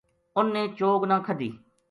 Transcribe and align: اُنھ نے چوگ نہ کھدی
اُنھ 0.37 0.51
نے 0.55 0.63
چوگ 0.77 1.01
نہ 1.09 1.17
کھدی 1.25 1.49